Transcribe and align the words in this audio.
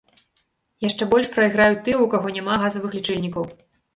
Яшчэ 0.85 1.03
больш 1.11 1.27
прайграюць 1.35 1.77
тыя, 1.87 1.99
у 2.05 2.09
каго 2.15 2.33
няма 2.37 2.57
газавых 2.65 2.91
лічыльнікаў. 2.99 3.43